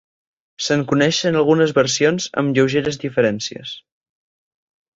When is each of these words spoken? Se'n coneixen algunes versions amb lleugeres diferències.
Se'n 0.67 0.85
coneixen 0.91 1.37
algunes 1.41 1.75
versions 1.81 2.27
amb 2.43 2.57
lleugeres 2.59 2.99
diferències. 3.05 3.77